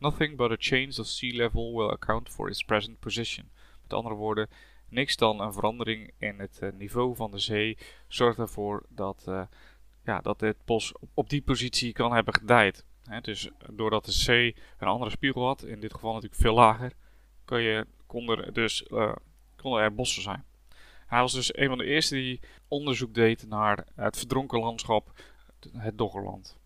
Nothing 0.00 0.36
but 0.36 0.50
a 0.50 0.56
change 0.58 0.98
of 0.98 1.06
sea 1.06 1.36
level 1.36 1.74
will 1.74 1.90
account 1.90 2.28
for 2.28 2.48
its 2.48 2.64
present 2.64 3.00
position. 3.00 3.50
Met 3.82 3.92
andere 3.92 4.14
woorden, 4.14 4.48
niks 4.88 5.16
dan 5.16 5.40
een 5.40 5.52
verandering 5.52 6.10
in 6.18 6.38
het 6.38 6.58
uh, 6.62 6.72
niveau 6.72 7.16
van 7.16 7.30
de 7.30 7.38
zee 7.38 7.78
zorgt 8.08 8.38
ervoor 8.38 8.86
dat, 8.88 9.24
uh, 9.28 9.42
ja, 10.04 10.20
dat 10.20 10.38
dit 10.38 10.56
bos 10.64 10.92
op, 11.14 11.28
die 11.28 11.42
positie 11.42 11.92
kan 11.92 12.12
hebben 12.12 12.34
gedijd. 12.34 12.84
Dus 13.20 13.50
doordat 13.70 14.04
de 14.04 14.12
zee 14.12 14.56
een 14.78 14.88
andere 14.88 15.10
spiegel 15.10 15.46
had, 15.46 15.64
in 15.64 15.80
dit 15.80 15.94
geval 15.94 16.12
natuurlijk 16.12 16.40
veel 16.40 16.54
lager, 16.54 16.92
kon 17.44 17.60
je, 17.62 17.86
er 18.26 18.52
dus 18.52 18.84
uh, 18.88 19.12
konden 19.56 19.82
er 19.82 19.94
bossen 19.94 20.22
zijn. 20.22 20.44
Hij 21.06 21.20
was 21.20 21.32
dus 21.32 21.56
een 21.56 21.68
van 21.68 21.78
de 21.78 21.84
eerste 21.84 22.14
die 22.14 22.40
onderzoek 22.68 23.14
deed 23.14 23.46
naar 23.48 23.86
het 23.94 24.16
verdronken 24.16 24.58
landschap, 24.58 25.12
het 25.76 25.98
Doggerland. 25.98 26.59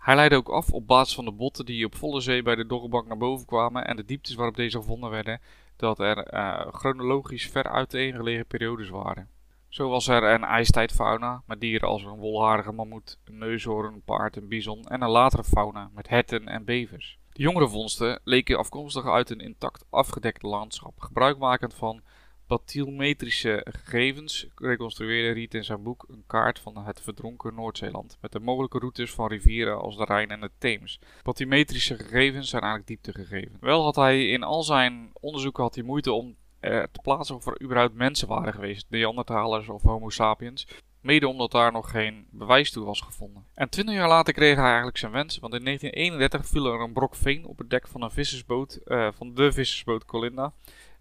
Hij 0.00 0.14
leidde 0.14 0.36
ook 0.36 0.48
af 0.48 0.72
op 0.72 0.86
basis 0.86 1.14
van 1.14 1.24
de 1.24 1.32
botten 1.32 1.64
die 1.64 1.84
op 1.84 1.94
volle 1.94 2.20
zee 2.20 2.42
bij 2.42 2.54
de 2.54 2.66
Doggerbank 2.66 3.06
naar 3.06 3.16
boven 3.16 3.46
kwamen 3.46 3.86
en 3.86 3.96
de 3.96 4.04
dieptes 4.04 4.34
waarop 4.34 4.56
deze 4.56 4.78
gevonden 4.78 5.10
werden, 5.10 5.40
dat 5.76 5.98
er 5.98 6.34
uh, 6.34 6.66
chronologisch 6.72 7.46
ver 7.46 7.68
uiteengelegen 7.68 8.46
periodes 8.46 8.88
waren. 8.88 9.28
Zo 9.68 9.88
was 9.88 10.08
er 10.08 10.22
een 10.22 10.44
ijstijdfauna 10.44 11.42
met 11.46 11.60
dieren 11.60 11.88
als 11.88 12.02
een 12.02 12.18
wolharige 12.18 12.72
mammoet, 12.72 13.18
een 13.24 13.38
neushoorn, 13.38 13.94
een 13.94 14.02
paard, 14.02 14.36
een 14.36 14.48
bison 14.48 14.84
en 14.84 15.02
een 15.02 15.10
latere 15.10 15.44
fauna 15.44 15.90
met 15.94 16.08
herten 16.08 16.48
en 16.48 16.64
bevers. 16.64 17.18
De 17.32 17.42
jongere 17.42 17.68
vondsten 17.68 18.20
leken 18.24 18.58
afkomstig 18.58 19.06
uit 19.06 19.30
een 19.30 19.40
intact 19.40 19.84
afgedekt 19.90 20.42
landschap, 20.42 21.00
gebruikmakend 21.00 21.74
van 21.74 22.02
bathymetrische 22.50 23.66
gegevens 23.70 24.46
reconstrueerde 24.54 25.30
Riet 25.32 25.54
in 25.54 25.64
zijn 25.64 25.82
boek 25.82 26.04
een 26.08 26.24
kaart 26.26 26.58
van 26.58 26.76
het 26.76 27.00
verdronken 27.00 27.54
Noordzeeland 27.54 28.18
met 28.20 28.32
de 28.32 28.40
mogelijke 28.40 28.78
routes 28.78 29.10
van 29.10 29.28
rivieren 29.28 29.80
als 29.80 29.96
de 29.96 30.04
Rijn 30.04 30.30
en 30.30 30.40
de 30.40 30.50
Theems. 30.58 30.98
Bathymetrische 31.22 31.98
gegevens 31.98 32.48
zijn 32.48 32.62
eigenlijk 32.62 32.90
dieptegegevens. 32.90 33.56
Wel 33.60 33.82
had 33.82 33.96
hij 33.96 34.28
in 34.28 34.42
al 34.42 34.62
zijn 34.62 35.10
onderzoeken 35.20 35.62
had 35.62 35.74
hij 35.74 35.84
moeite 35.84 36.12
om 36.12 36.36
te 36.60 36.98
plaatsen 37.02 37.36
of 37.36 37.46
er 37.46 37.62
überhaupt 37.62 37.94
mensen 37.94 38.28
waren 38.28 38.52
geweest, 38.52 38.86
Neandertalers 38.88 39.68
of 39.68 39.82
Homo 39.82 40.08
sapiens. 40.08 40.66
Mede 41.00 41.28
omdat 41.28 41.50
daar 41.50 41.72
nog 41.72 41.90
geen 41.90 42.26
bewijs 42.30 42.70
toe 42.70 42.84
was 42.84 43.00
gevonden. 43.00 43.44
En 43.54 43.68
twintig 43.68 43.94
jaar 43.94 44.08
later 44.08 44.32
kreeg 44.32 44.56
hij 44.56 44.64
eigenlijk 44.64 44.98
zijn 44.98 45.12
wens, 45.12 45.38
want 45.38 45.54
in 45.54 45.64
1931 45.64 46.46
viel 46.46 46.72
er 46.72 46.80
een 46.80 46.92
brok 46.92 47.14
veen 47.14 47.44
op 47.44 47.58
het 47.58 47.70
dek 47.70 47.88
van 47.88 48.02
een 48.02 48.10
vissersboot, 48.10 48.80
uh, 48.84 49.08
van 49.12 49.34
de 49.34 49.52
vissersboot 49.52 50.04
Colinda. 50.04 50.52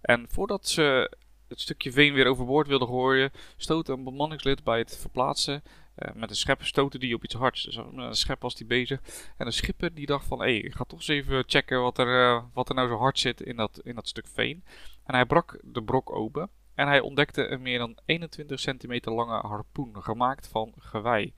En 0.01 0.25
voordat 0.29 0.67
ze 0.67 1.17
het 1.49 1.61
stukje 1.61 1.91
veen 1.91 2.13
weer 2.13 2.25
overboord 2.25 2.67
wilde 2.67 2.85
gooien, 2.85 3.31
stootte 3.57 3.91
een 3.91 4.03
bemanningslid 4.03 4.63
bij 4.63 4.77
het 4.77 4.97
verplaatsen 4.97 5.63
uh, 5.99 6.13
met 6.13 6.29
een 6.29 6.35
schep 6.35 6.63
stoten 6.63 6.99
die 6.99 7.15
op 7.15 7.23
iets 7.23 7.33
hards. 7.33 7.63
Dus 7.63 7.75
met 7.75 8.05
een 8.05 8.15
schep 8.15 8.41
was 8.41 8.55
die 8.55 8.67
bezig. 8.67 9.01
En 9.37 9.45
de 9.45 9.51
schipper 9.51 9.93
die 9.93 10.05
dacht 10.05 10.25
van, 10.25 10.39
hé, 10.39 10.45
hey, 10.45 10.57
ik 10.57 10.73
ga 10.73 10.83
toch 10.83 10.99
eens 10.99 11.07
even 11.07 11.43
checken 11.47 11.81
wat 11.81 11.97
er, 11.97 12.07
uh, 12.07 12.43
wat 12.53 12.69
er 12.69 12.75
nou 12.75 12.87
zo 12.87 12.97
hard 12.97 13.19
zit 13.19 13.41
in 13.41 13.55
dat, 13.55 13.79
in 13.83 13.95
dat 13.95 14.07
stuk 14.07 14.27
veen. 14.27 14.63
En 15.05 15.15
hij 15.15 15.25
brak 15.25 15.59
de 15.63 15.83
brok 15.83 16.15
open 16.15 16.49
en 16.75 16.87
hij 16.87 16.99
ontdekte 16.99 17.47
een 17.47 17.61
meer 17.61 17.77
dan 17.77 17.97
21 18.05 18.59
centimeter 18.59 19.11
lange 19.11 19.47
harpoen, 19.47 20.03
gemaakt 20.03 20.47
van 20.47 20.73
gewei. 20.77 21.33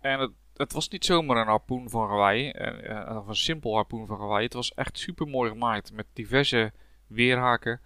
En 0.00 0.20
het, 0.20 0.32
het 0.54 0.72
was 0.72 0.88
niet 0.88 1.04
zomaar 1.04 1.36
een 1.36 1.46
harpoen 1.46 1.90
van 1.90 2.08
gewei, 2.08 2.52
uh, 2.52 3.16
of 3.16 3.26
een 3.26 3.36
simpel 3.36 3.74
harpoen 3.74 4.06
van 4.06 4.16
gewei. 4.16 4.44
Het 4.44 4.52
was 4.52 4.74
echt 4.74 4.98
super 4.98 5.26
mooi 5.26 5.50
gemaakt 5.50 5.92
met 5.92 6.06
diverse 6.12 6.72
weerhaken 7.06 7.80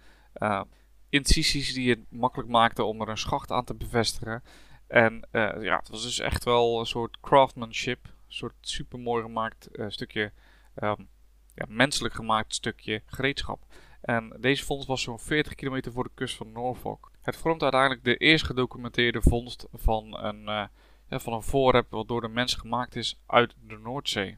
incisies 1.09 1.73
die 1.73 1.89
het 1.89 1.99
makkelijk 2.09 2.49
maakten 2.49 2.85
om 2.85 3.01
er 3.01 3.09
een 3.09 3.17
schacht 3.17 3.51
aan 3.51 3.63
te 3.63 3.73
bevestigen. 3.73 4.43
En 4.87 5.27
uh, 5.31 5.63
ja, 5.63 5.77
het 5.77 5.89
was 5.89 6.03
dus 6.03 6.19
echt 6.19 6.43
wel 6.43 6.79
een 6.79 6.85
soort 6.85 7.19
craftsmanship. 7.19 8.05
Een 8.05 8.33
soort 8.33 8.55
super 8.61 8.99
mooi 8.99 9.23
gemaakt 9.23 9.67
uh, 9.71 9.85
stukje, 9.89 10.31
um, 10.75 11.09
ja, 11.55 11.65
menselijk 11.67 12.13
gemaakt 12.13 12.53
stukje 12.53 13.01
gereedschap. 13.05 13.65
En 14.01 14.37
deze 14.39 14.65
vondst 14.65 14.87
was 14.87 15.01
zo'n 15.01 15.19
40 15.19 15.55
kilometer 15.55 15.91
voor 15.91 16.03
de 16.03 16.11
kust 16.13 16.35
van 16.35 16.51
Norfolk. 16.51 17.11
Het 17.21 17.37
vormt 17.37 17.61
uiteindelijk 17.61 18.03
de 18.03 18.17
eerst 18.17 18.45
gedocumenteerde 18.45 19.21
vondst 19.21 19.67
van 19.73 20.17
een, 20.17 20.41
ja, 21.09 21.19
van 21.19 21.33
een 21.33 21.43
voorwerp 21.43 21.89
wat 21.89 22.07
door 22.07 22.21
de 22.21 22.27
mens 22.27 22.53
gemaakt 22.53 22.95
is 22.95 23.19
uit 23.25 23.55
de 23.67 23.77
Noordzee. 23.77 24.37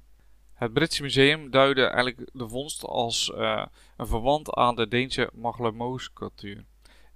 Het 0.57 0.73
Britse 0.73 1.01
Museum 1.01 1.49
duidde 1.51 1.83
eigenlijk 1.83 2.29
de 2.33 2.49
vondst 2.49 2.83
als 2.83 3.31
uh, 3.35 3.65
een 3.97 4.07
verwant 4.07 4.53
aan 4.53 4.75
de 4.75 4.87
Deense 4.87 5.29
Maglemoos-cultuur. 5.33 6.65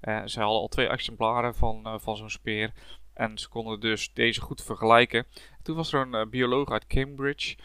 Uh, 0.01 0.25
ze 0.25 0.39
hadden 0.39 0.59
al 0.59 0.67
twee 0.67 0.87
exemplaren 0.87 1.55
van, 1.55 1.81
uh, 1.85 1.95
van 1.99 2.17
zo'n 2.17 2.29
speer 2.29 2.73
en 3.13 3.37
ze 3.37 3.49
konden 3.49 3.79
dus 3.79 4.13
deze 4.13 4.41
goed 4.41 4.63
vergelijken. 4.63 5.25
Toen 5.63 5.75
was 5.75 5.93
er 5.93 6.07
een 6.11 6.29
bioloog 6.29 6.69
uit 6.69 6.87
Cambridge, 6.87 7.57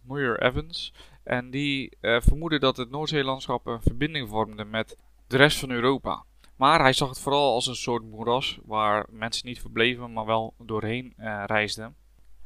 Muir 0.00 0.42
Evans, 0.42 0.94
en 1.22 1.50
die 1.50 1.96
vermoedde 2.00 2.58
dat 2.58 2.76
het 2.76 2.90
Noordzeelandschap 2.90 3.66
een 3.66 3.82
verbinding 3.82 4.28
vormde 4.28 4.64
met 4.64 4.96
de 5.26 5.36
rest 5.36 5.58
van 5.58 5.70
Europa. 5.70 6.24
Maar 6.56 6.80
hij 6.80 6.92
zag 6.92 7.08
het 7.08 7.20
vooral 7.20 7.54
als 7.54 7.66
een 7.66 7.74
soort 7.74 8.02
moeras 8.02 8.58
waar 8.64 9.06
mensen 9.10 9.46
niet 9.46 9.60
verbleven, 9.60 10.12
maar 10.12 10.26
wel 10.26 10.54
doorheen 10.58 11.14
reisden. 11.46 11.96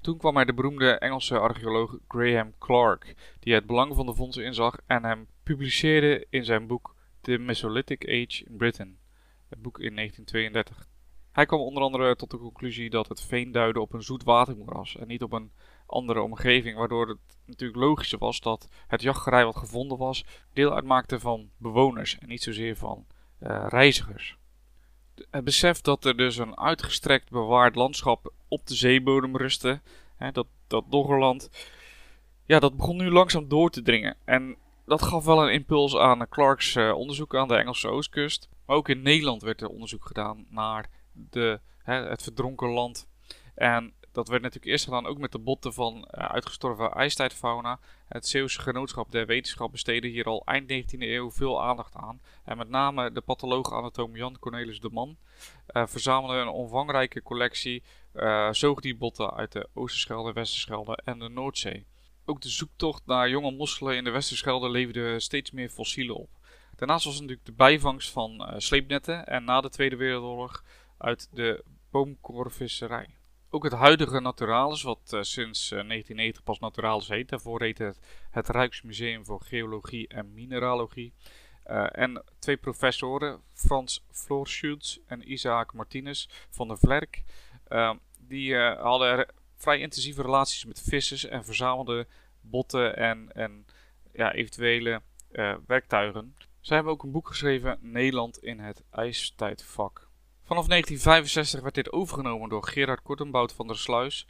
Toen 0.06 0.18
kwam 0.18 0.36
er 0.36 0.46
de 0.46 0.54
beroemde 0.54 0.98
Engelse 0.98 1.38
archeoloog 1.38 1.98
Graham 2.08 2.54
Clark, 2.58 3.14
die 3.40 3.54
het 3.54 3.66
belang 3.66 3.94
van 3.94 4.06
de 4.06 4.14
vondsten 4.14 4.44
inzag 4.44 4.76
en 4.86 5.04
hem 5.04 5.26
publiceerde 5.42 6.26
in 6.30 6.44
zijn 6.44 6.66
boek 6.66 6.94
The 7.20 7.38
Mesolithic 7.38 8.04
Age 8.04 8.44
in 8.44 8.56
Britain, 8.56 8.98
het 9.48 9.62
boek 9.62 9.78
in 9.78 9.94
1932. 9.94 10.88
Hij 11.32 11.46
kwam 11.46 11.60
onder 11.60 11.82
andere 11.82 12.16
tot 12.16 12.30
de 12.30 12.38
conclusie 12.38 12.90
dat 12.90 13.08
het 13.08 13.20
veen 13.20 13.52
duidde 13.52 13.80
op 13.80 13.92
een 13.92 14.02
zoetwatermoeras 14.02 14.96
en 14.96 15.06
niet 15.06 15.22
op 15.22 15.32
een 15.32 15.52
andere 15.86 16.20
omgeving. 16.20 16.76
Waardoor 16.76 17.08
het 17.08 17.38
natuurlijk 17.46 17.80
logischer 17.80 18.18
was 18.18 18.40
dat 18.40 18.68
het 18.86 19.02
jachtgerij 19.02 19.44
wat 19.44 19.56
gevonden 19.56 19.98
was 19.98 20.24
deel 20.52 20.74
uitmaakte 20.74 21.20
van 21.20 21.50
bewoners 21.56 22.18
en 22.18 22.28
niet 22.28 22.42
zozeer 22.42 22.76
van 22.76 23.06
uh, 23.40 23.66
reizigers. 23.68 24.38
Het 25.30 25.44
besef 25.44 25.80
dat 25.80 26.04
er 26.04 26.16
dus 26.16 26.36
een 26.36 26.58
uitgestrekt 26.58 27.30
bewaard 27.30 27.74
landschap 27.74 28.32
op 28.48 28.66
de 28.66 28.74
zeebodem 28.74 29.36
rustte, 29.36 29.80
hè, 30.16 30.32
dat, 30.32 30.46
dat 30.66 30.84
Doggerland, 30.90 31.50
ja, 32.44 32.58
dat 32.58 32.76
begon 32.76 32.96
nu 32.96 33.10
langzaam 33.10 33.48
door 33.48 33.70
te 33.70 33.82
dringen. 33.82 34.16
En 34.24 34.56
dat 34.86 35.02
gaf 35.02 35.24
wel 35.24 35.42
een 35.42 35.52
impuls 35.52 35.96
aan 35.96 36.28
Clarks 36.28 36.74
uh, 36.74 36.94
onderzoek 36.94 37.34
aan 37.34 37.48
de 37.48 37.56
Engelse 37.56 37.88
oostkust. 37.88 38.48
Maar 38.66 38.76
ook 38.76 38.88
in 38.88 39.02
Nederland 39.02 39.42
werd 39.42 39.60
er 39.60 39.68
onderzoek 39.68 40.06
gedaan 40.06 40.46
naar 40.48 40.90
de, 41.12 41.60
hè, 41.82 41.94
het 41.94 42.22
verdronken 42.22 42.68
land. 42.68 43.08
En 43.54 43.94
dat 44.16 44.28
werd 44.28 44.42
natuurlijk 44.42 44.72
eerst 44.72 44.84
gedaan 44.84 45.06
ook 45.06 45.18
met 45.18 45.32
de 45.32 45.38
botten 45.38 45.72
van 45.72 45.96
uh, 45.96 46.24
uitgestorven 46.24 46.92
ijstijdfauna. 46.92 47.78
Het 48.08 48.26
Zeeuwse 48.26 48.60
Genootschap 48.60 49.10
der 49.12 49.26
Wetenschap 49.26 49.70
besteedde 49.70 50.08
hier 50.08 50.24
al 50.24 50.42
eind 50.44 50.72
19e 50.72 50.98
eeuw 50.98 51.30
veel 51.30 51.62
aandacht 51.62 51.94
aan. 51.94 52.20
En 52.44 52.56
met 52.56 52.68
name 52.68 53.12
de 53.12 53.20
patholoog 53.20 53.72
anatoom 53.72 54.16
Jan 54.16 54.38
Cornelis 54.38 54.80
de 54.80 54.90
Man 54.90 55.16
uh, 55.70 55.86
verzamelde 55.86 56.34
een 56.34 56.48
omvangrijke 56.48 57.22
collectie 57.22 57.82
uh, 58.14 58.52
zoogdierbotten 58.52 59.34
uit 59.34 59.52
de 59.52 59.68
Oosterschelde, 59.74 60.32
Westerschelde 60.32 60.98
en 61.04 61.18
de 61.18 61.28
Noordzee. 61.28 61.86
Ook 62.24 62.40
de 62.40 62.48
zoektocht 62.48 63.06
naar 63.06 63.28
jonge 63.28 63.50
mosselen 63.50 63.96
in 63.96 64.04
de 64.04 64.10
Westerschelde 64.10 64.70
leverde 64.70 65.20
steeds 65.20 65.50
meer 65.50 65.68
fossielen 65.68 66.16
op. 66.16 66.30
Daarnaast 66.76 67.04
was 67.04 67.14
natuurlijk 67.14 67.46
de 67.46 67.52
bijvangst 67.52 68.10
van 68.10 68.54
sleepnetten 68.56 69.26
en 69.26 69.44
na 69.44 69.60
de 69.60 69.70
Tweede 69.70 69.96
Wereldoorlog 69.96 70.64
uit 70.98 71.28
de 71.32 71.64
boomkorvisserij. 71.90 73.15
Ook 73.50 73.64
het 73.64 73.72
huidige 73.72 74.20
Naturalis, 74.20 74.82
wat 74.82 75.12
uh, 75.14 75.22
sinds 75.22 75.68
1990 75.68 76.38
eh, 76.38 76.44
pas 76.44 76.58
Naturalis 76.58 77.08
heet. 77.08 77.28
Daarvoor 77.28 77.62
heette 77.62 77.82
het 77.82 78.00
het 78.30 78.48
Rijksmuseum 78.48 79.24
voor 79.24 79.40
Geologie 79.42 80.08
en 80.08 80.34
Mineralogie. 80.34 81.12
Uh, 81.66 81.86
en 81.90 82.24
twee 82.38 82.56
professoren, 82.56 83.40
Frans 83.52 84.04
Florschutz 84.10 84.98
en 85.06 85.32
Isaac 85.32 85.72
Martinez 85.72 86.26
van 86.50 86.68
der 86.68 86.78
Vlerk. 86.78 87.22
die 88.18 88.56
hadden 88.56 89.26
vrij 89.56 89.78
intensieve 89.78 90.22
relaties 90.22 90.64
met 90.64 90.82
vissers 90.82 91.24
en 91.24 91.44
verzamelden 91.44 92.08
botten 92.40 92.96
en, 92.96 93.32
en 93.32 93.66
ja, 94.12 94.32
eventuele 94.32 95.02
werktuigen. 95.66 96.36
Zij 96.60 96.76
hebben 96.76 96.94
ook 96.94 97.02
een 97.02 97.12
boek 97.12 97.28
geschreven, 97.28 97.78
Nederland 97.80 98.38
in 98.38 98.58
het 98.58 98.82
ijstijdvak. 98.90 100.05
Vanaf 100.46 100.66
1965 100.66 101.60
werd 101.60 101.74
dit 101.74 101.92
overgenomen 101.92 102.48
door 102.48 102.66
Gerard 102.66 103.02
Kortenbout 103.02 103.52
van 103.52 103.66
der 103.66 103.78
Sluis. 103.78 104.26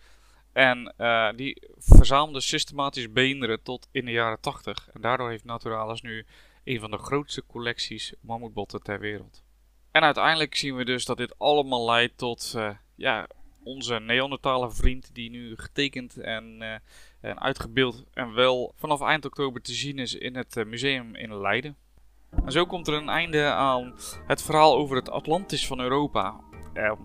En 0.53 0.95
uh, 0.99 1.29
die 1.37 1.63
verzamelde 1.77 2.41
systematisch 2.41 3.13
beenderen 3.13 3.63
tot 3.63 3.89
in 3.91 4.05
de 4.05 4.11
jaren 4.11 4.41
80. 4.41 4.89
En 4.93 5.01
daardoor 5.01 5.31
heeft 5.31 5.45
Naturalis 5.45 6.01
nu 6.01 6.27
een 6.65 6.81
van 6.81 6.91
de 6.91 6.99
grootste 6.99 7.45
collecties 7.47 8.15
mammoetbotten 8.21 8.83
ter 8.83 9.01
wereld. 9.01 9.43
En 9.91 10.03
uiteindelijk 10.03 10.55
zien 10.55 10.77
we 10.77 10.85
dus 10.85 11.05
dat 11.05 11.17
dit 11.17 11.39
allemaal 11.39 11.85
leidt 11.85 12.19
tot 12.19 12.53
uh, 12.57 12.71
ja, 12.95 13.29
onze 13.63 13.99
Neandertale 13.99 14.71
vriend, 14.71 15.15
die 15.15 15.31
nu 15.31 15.57
getekend 15.57 16.17
en, 16.17 16.57
uh, 16.61 16.75
en 17.21 17.41
uitgebeeld 17.41 18.05
en 18.13 18.33
wel 18.35 18.73
vanaf 18.77 19.01
eind 19.01 19.25
oktober 19.25 19.63
te 19.63 19.73
zien 19.73 19.99
is 19.99 20.15
in 20.15 20.37
het 20.37 20.65
museum 20.67 21.15
in 21.15 21.37
Leiden. 21.41 21.77
En 22.45 22.53
zo 22.53 22.67
komt 22.67 22.89
er 22.89 22.95
een 22.95 23.09
einde 23.09 23.45
aan 23.45 23.95
het 24.27 24.43
verhaal 24.43 24.77
over 24.77 24.97
het 24.97 25.11
Atlantis 25.11 25.67
van 25.67 25.81
Europa. 25.81 26.35
Um, 26.75 26.97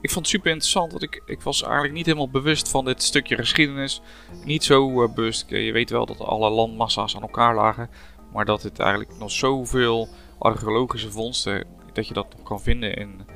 ik 0.00 0.10
vond 0.10 0.26
het 0.26 0.34
super 0.34 0.50
interessant, 0.50 0.90
want 0.90 1.02
ik, 1.02 1.22
ik 1.26 1.40
was 1.40 1.62
eigenlijk 1.62 1.92
niet 1.92 2.06
helemaal 2.06 2.28
bewust 2.28 2.68
van 2.68 2.84
dit 2.84 3.02
stukje 3.02 3.36
geschiedenis. 3.36 4.00
Niet 4.44 4.64
zo 4.64 5.02
uh, 5.02 5.14
bewust. 5.14 5.48
Je 5.48 5.72
weet 5.72 5.90
wel 5.90 6.06
dat 6.06 6.20
alle 6.20 6.50
landmassa's 6.50 7.16
aan 7.16 7.22
elkaar 7.22 7.54
lagen. 7.54 7.90
Maar 8.32 8.44
dat 8.44 8.62
het 8.62 8.78
eigenlijk 8.78 9.18
nog 9.18 9.30
zoveel 9.30 10.08
archeologische 10.38 11.10
vondsten, 11.10 11.66
dat 11.92 12.08
je 12.08 12.14
dat 12.14 12.26
nog 12.36 12.42
kan 12.42 12.60
vinden 12.60 12.94
in, 12.94 13.26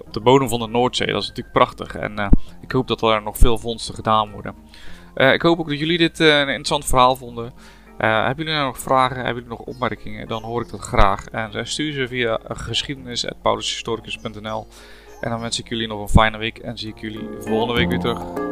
op 0.00 0.12
de 0.12 0.20
bodem 0.20 0.48
van 0.48 0.58
de 0.58 0.66
Noordzee. 0.66 1.12
Dat 1.12 1.22
is 1.22 1.28
natuurlijk 1.28 1.56
prachtig. 1.56 1.94
En 1.94 2.30
ik 2.60 2.72
hoop 2.72 2.88
dat 2.88 3.02
er 3.02 3.22
nog 3.22 3.38
veel 3.38 3.58
vondsten 3.58 3.94
gedaan 3.94 4.30
worden. 4.30 4.54
Ik 5.14 5.42
hoop 5.42 5.58
ook 5.58 5.68
dat 5.68 5.78
jullie 5.78 5.98
dit 5.98 6.18
een 6.18 6.40
interessant 6.40 6.84
verhaal 6.84 7.16
vonden. 7.16 7.52
Uh, 8.00 8.24
hebben 8.24 8.44
jullie 8.44 8.60
nou 8.60 8.66
nog 8.66 8.78
vragen, 8.78 9.16
hebben 9.16 9.34
jullie 9.34 9.48
nog 9.48 9.60
opmerkingen, 9.60 10.28
dan 10.28 10.42
hoor 10.42 10.62
ik 10.62 10.70
dat 10.70 10.80
graag. 10.80 11.26
En 11.26 11.50
uh, 11.54 11.64
stuur 11.64 11.92
ze 11.92 12.08
via 12.08 12.38
geschiedenis.paulushistoricus.nl 12.48 14.66
En 15.20 15.30
dan 15.30 15.40
wens 15.40 15.58
ik 15.58 15.68
jullie 15.68 15.88
nog 15.88 16.00
een 16.00 16.08
fijne 16.08 16.38
week 16.38 16.58
en 16.58 16.78
zie 16.78 16.88
ik 16.88 16.98
jullie 16.98 17.28
volgende 17.40 17.74
week 17.74 17.88
weer 17.88 17.98
terug. 17.98 18.49